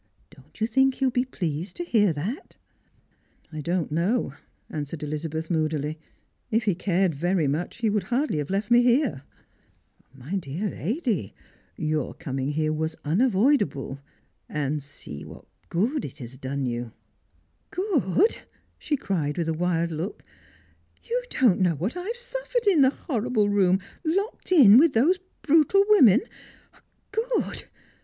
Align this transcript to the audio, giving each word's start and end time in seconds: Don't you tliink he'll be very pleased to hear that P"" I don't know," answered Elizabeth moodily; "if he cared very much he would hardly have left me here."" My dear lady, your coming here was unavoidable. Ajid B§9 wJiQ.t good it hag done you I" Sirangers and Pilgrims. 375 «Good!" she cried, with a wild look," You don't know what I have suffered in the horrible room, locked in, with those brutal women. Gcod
Don't 0.31 0.59
you 0.59 0.67
tliink 0.67 0.95
he'll 0.95 1.11
be 1.11 1.25
very 1.25 1.29
pleased 1.31 1.75
to 1.75 1.83
hear 1.85 2.11
that 2.11 2.57
P"" 3.43 3.57
I 3.59 3.61
don't 3.61 3.91
know," 3.91 4.33
answered 4.67 5.03
Elizabeth 5.03 5.51
moodily; 5.51 5.99
"if 6.49 6.63
he 6.63 6.73
cared 6.73 7.13
very 7.13 7.45
much 7.47 7.77
he 7.77 7.89
would 7.91 8.05
hardly 8.05 8.39
have 8.39 8.49
left 8.49 8.71
me 8.71 8.81
here."" 8.81 9.21
My 10.25 10.37
dear 10.37 10.71
lady, 10.71 11.35
your 11.77 12.15
coming 12.15 12.49
here 12.53 12.73
was 12.73 12.95
unavoidable. 13.05 13.99
Ajid 14.49 14.55
B§9 15.23 15.25
wJiQ.t 15.25 15.47
good 15.69 16.05
it 16.05 16.17
hag 16.17 16.41
done 16.41 16.65
you 16.65 16.81
I" 16.81 16.81
Sirangers 16.81 16.83
and 16.89 17.73
Pilgrims. 17.73 18.03
375 18.09 18.15
«Good!" 18.17 18.37
she 18.79 18.97
cried, 18.97 19.37
with 19.37 19.49
a 19.49 19.53
wild 19.53 19.91
look," 19.91 20.23
You 21.07 21.23
don't 21.29 21.61
know 21.61 21.75
what 21.75 21.95
I 21.95 22.05
have 22.07 22.15
suffered 22.15 22.65
in 22.65 22.81
the 22.81 22.89
horrible 22.89 23.49
room, 23.49 23.79
locked 24.03 24.51
in, 24.51 24.79
with 24.79 24.93
those 24.93 25.19
brutal 25.43 25.85
women. 25.89 26.21
Gcod 27.13 27.65